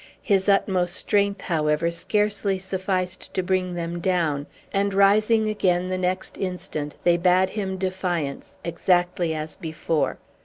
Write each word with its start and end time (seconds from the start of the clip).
His 0.23 0.49
utmost 0.49 0.95
strength, 0.95 1.41
however, 1.41 1.91
scarcely 1.91 2.57
sufficed 2.57 3.35
to 3.35 3.43
bring 3.43 3.75
them 3.75 3.99
down; 3.99 4.47
and 4.73 4.95
rising 4.95 5.47
again, 5.47 5.89
the 5.89 5.97
next 5.99 6.39
instant, 6.39 6.95
they 7.03 7.17
bade 7.17 7.51
him 7.51 7.77
defiance, 7.77 8.55
exactly 8.63 9.35
as 9.35 9.55
before. 9.55 10.17